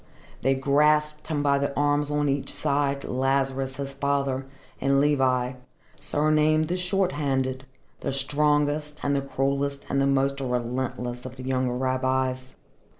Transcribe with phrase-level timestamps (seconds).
[0.41, 4.47] They grasped him by the arms on each side, Lazarus his father,
[4.79, 5.53] and Levi,
[5.99, 7.65] surnamed the Short handed,
[7.99, 12.55] the strongest and the cruellest and the most relentless of the younger rabbis.